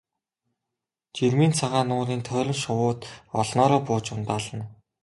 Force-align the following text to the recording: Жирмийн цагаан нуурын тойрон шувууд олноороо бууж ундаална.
Жирмийн 1.15 1.53
цагаан 1.59 1.87
нуурын 1.89 2.21
тойрон 2.27 2.57
шувууд 2.63 3.01
олноороо 3.41 3.79
бууж 3.87 4.05
ундаална. 4.15 4.63